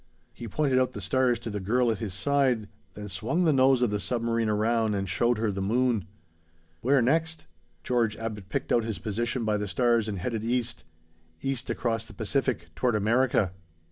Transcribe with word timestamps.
He 0.33 0.47
pointed 0.47 0.79
out 0.79 0.93
the 0.93 0.99
stars 0.99 1.37
to 1.41 1.51
the 1.51 1.59
girl 1.59 1.91
at 1.91 1.99
his 1.99 2.15
side, 2.15 2.67
then 2.95 3.07
swung 3.07 3.43
the 3.43 3.53
nose 3.53 3.83
of 3.83 3.91
the 3.91 3.99
submarine 3.99 4.49
around 4.49 4.95
and 4.95 5.07
showed 5.07 5.37
her 5.37 5.51
the 5.51 5.61
moon. 5.61 6.07
Where 6.81 7.03
next? 7.03 7.45
George 7.83 8.17
Abbot 8.17 8.49
picked 8.49 8.71
out 8.73 8.83
his 8.83 8.97
position 8.97 9.45
by 9.45 9.57
the 9.57 9.67
stars 9.67 10.07
and 10.07 10.17
headed 10.17 10.43
east. 10.43 10.83
East 11.43 11.69
across 11.69 12.03
the 12.05 12.13
Pacific, 12.15 12.73
toward 12.73 12.95
America. 12.95 13.51